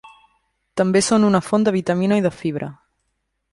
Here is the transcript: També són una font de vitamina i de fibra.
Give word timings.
També 0.81 1.01
són 1.09 1.27
una 1.27 1.43
font 1.49 1.67
de 1.69 1.75
vitamina 1.77 2.19
i 2.21 2.25
de 2.29 2.35
fibra. 2.41 2.73